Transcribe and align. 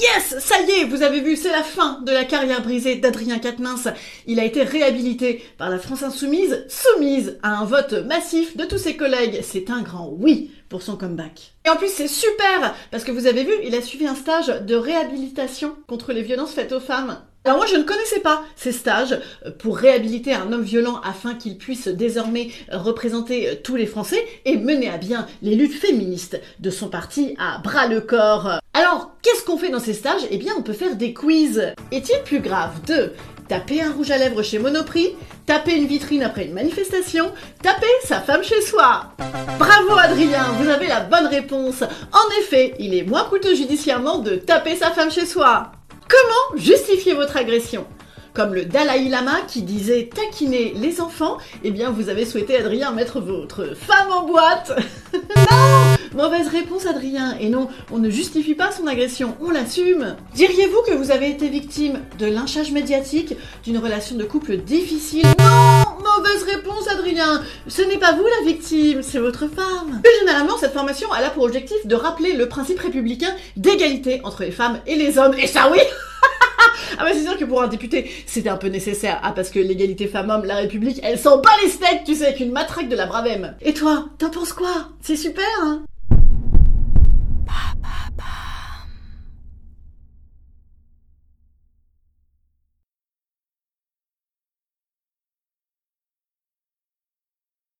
Yes 0.00 0.36
Ça 0.38 0.62
y 0.62 0.70
est, 0.70 0.84
vous 0.84 1.02
avez 1.02 1.20
vu, 1.20 1.36
c'est 1.36 1.52
la 1.52 1.62
fin 1.62 2.00
de 2.00 2.10
la 2.10 2.24
carrière 2.24 2.62
brisée 2.62 2.96
d'Adrien 2.96 3.38
Quatennens. 3.38 3.88
Il 4.26 4.40
a 4.40 4.44
été 4.46 4.62
réhabilité 4.62 5.44
par 5.58 5.68
la 5.68 5.78
France 5.78 6.02
Insoumise, 6.02 6.64
soumise 6.68 7.38
à 7.42 7.58
un 7.58 7.66
vote 7.66 7.92
massif 8.06 8.56
de 8.56 8.64
tous 8.64 8.78
ses 8.78 8.96
collègues. 8.96 9.40
C'est 9.42 9.68
un 9.68 9.82
grand 9.82 10.10
oui 10.18 10.52
pour 10.70 10.80
son 10.80 10.96
comeback. 10.96 11.52
Et 11.66 11.68
en 11.68 11.76
plus, 11.76 11.90
c'est 11.92 12.08
super 12.08 12.74
Parce 12.90 13.04
que 13.04 13.12
vous 13.12 13.26
avez 13.26 13.44
vu, 13.44 13.52
il 13.62 13.74
a 13.74 13.82
suivi 13.82 14.06
un 14.06 14.14
stage 14.14 14.46
de 14.46 14.74
réhabilitation 14.74 15.76
contre 15.86 16.14
les 16.14 16.22
violences 16.22 16.54
faites 16.54 16.72
aux 16.72 16.80
femmes. 16.80 17.18
Alors 17.44 17.56
moi 17.56 17.66
je 17.66 17.76
ne 17.76 17.84
connaissais 17.84 18.20
pas 18.20 18.42
ces 18.54 18.72
stages 18.72 19.18
pour 19.58 19.78
réhabiliter 19.78 20.34
un 20.34 20.52
homme 20.52 20.62
violent 20.62 21.00
afin 21.02 21.34
qu'il 21.34 21.56
puisse 21.56 21.88
désormais 21.88 22.50
représenter 22.70 23.58
tous 23.64 23.76
les 23.76 23.86
Français 23.86 24.22
et 24.44 24.58
mener 24.58 24.90
à 24.90 24.98
bien 24.98 25.26
les 25.40 25.54
luttes 25.54 25.72
féministes 25.72 26.38
de 26.58 26.68
son 26.68 26.88
parti 26.88 27.34
à 27.38 27.58
bras 27.58 27.86
le 27.86 28.02
corps. 28.02 28.59
Alors 28.72 29.10
qu'est-ce 29.22 29.44
qu'on 29.44 29.58
fait 29.58 29.70
dans 29.70 29.80
ces 29.80 29.94
stages? 29.94 30.22
Eh 30.30 30.38
bien 30.38 30.54
on 30.56 30.62
peut 30.62 30.72
faire 30.72 30.94
des 30.94 31.12
quiz. 31.12 31.74
Est-il 31.90 32.22
plus 32.24 32.40
grave 32.40 32.82
de 32.86 33.12
taper 33.48 33.82
un 33.82 33.90
rouge 33.90 34.12
à 34.12 34.16
lèvres 34.16 34.42
chez 34.42 34.60
Monoprix, 34.60 35.16
taper 35.44 35.74
une 35.74 35.86
vitrine 35.86 36.22
après 36.22 36.44
une 36.44 36.54
manifestation, 36.54 37.32
taper 37.62 37.88
sa 38.04 38.20
femme 38.20 38.44
chez 38.44 38.62
soi? 38.62 39.06
Bravo 39.58 39.98
Adrien, 39.98 40.44
vous 40.60 40.68
avez 40.68 40.86
la 40.86 41.00
bonne 41.00 41.26
réponse. 41.26 41.82
En 41.82 42.40
effet, 42.40 42.74
il 42.78 42.94
est 42.94 43.02
moins 43.02 43.24
coûteux 43.24 43.56
judiciairement 43.56 44.18
de 44.18 44.36
taper 44.36 44.76
sa 44.76 44.92
femme 44.92 45.10
chez 45.10 45.26
soi. 45.26 45.72
Comment 46.08 46.56
justifier 46.62 47.14
votre 47.14 47.36
agression? 47.36 47.86
Comme 48.34 48.54
le 48.54 48.64
Dalai 48.64 49.08
Lama 49.08 49.40
qui 49.48 49.62
disait 49.62 50.08
taquiner 50.14 50.74
les 50.76 51.00
enfants, 51.00 51.38
eh 51.64 51.72
bien 51.72 51.90
vous 51.90 52.08
avez 52.08 52.24
souhaité 52.24 52.56
Adrien 52.56 52.92
mettre 52.92 53.20
votre 53.20 53.74
femme 53.74 54.12
en 54.12 54.22
boîte. 54.22 54.72
non 55.36 55.89
Mauvaise 56.14 56.48
réponse 56.48 56.86
Adrien. 56.86 57.36
Et 57.38 57.48
non, 57.48 57.68
on 57.92 57.98
ne 57.98 58.10
justifie 58.10 58.54
pas 58.54 58.72
son 58.72 58.86
agression, 58.86 59.36
on 59.40 59.50
l'assume. 59.50 60.16
Diriez-vous 60.34 60.82
que 60.86 60.94
vous 60.94 61.10
avez 61.10 61.30
été 61.30 61.48
victime 61.48 62.00
de 62.18 62.26
lynchage 62.26 62.72
médiatique, 62.72 63.34
d'une 63.64 63.78
relation 63.78 64.16
de 64.16 64.24
couple 64.24 64.56
difficile? 64.56 65.26
Non 65.38 65.84
Mauvaise 66.00 66.42
réponse 66.42 66.88
Adrien. 66.88 67.42
Ce 67.68 67.82
n'est 67.82 67.98
pas 67.98 68.12
vous 68.14 68.24
la 68.24 68.46
victime, 68.46 69.02
c'est 69.02 69.18
votre 69.18 69.46
femme. 69.46 70.00
Plus 70.02 70.18
généralement, 70.20 70.58
cette 70.58 70.72
formation 70.72 71.08
elle 71.16 71.24
a 71.24 71.30
pour 71.30 71.44
objectif 71.44 71.86
de 71.86 71.94
rappeler 71.94 72.32
le 72.32 72.48
principe 72.48 72.80
républicain 72.80 73.32
d'égalité 73.56 74.20
entre 74.24 74.42
les 74.42 74.50
femmes 74.50 74.80
et 74.86 74.96
les 74.96 75.18
hommes. 75.18 75.34
Et 75.38 75.46
ça 75.46 75.70
oui 75.70 75.78
ah 76.98 77.04
bah 77.04 77.10
c'est 77.12 77.22
sûr 77.22 77.38
que 77.38 77.44
pour 77.44 77.62
un 77.62 77.68
député, 77.68 78.10
c'était 78.26 78.48
un 78.48 78.56
peu 78.56 78.68
nécessaire. 78.68 79.20
Ah 79.22 79.32
parce 79.32 79.50
que 79.50 79.60
l'égalité 79.60 80.08
femmes-hommes, 80.08 80.44
la 80.44 80.56
République, 80.56 81.00
elle 81.02 81.18
sent 81.18 81.28
pas 81.42 81.50
les 81.62 81.70
steaks, 81.70 82.04
tu 82.04 82.14
sais, 82.14 82.26
avec 82.26 82.40
une 82.40 82.52
matraque 82.52 82.88
de 82.88 82.96
la 82.96 83.06
Bravem. 83.06 83.54
Et 83.60 83.74
toi, 83.74 84.06
t'en 84.18 84.30
penses 84.30 84.52
quoi? 84.52 84.88
C'est 85.00 85.16
super, 85.16 85.44
hein? 85.62 85.82